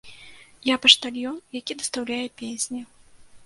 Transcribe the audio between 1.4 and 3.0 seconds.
які дастаўляе песні.